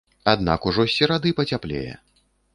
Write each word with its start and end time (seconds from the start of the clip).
Аднак 0.31 0.65
ужо 0.71 0.85
з 0.87 0.95
серады 0.95 1.35
пацяплее. 1.41 1.93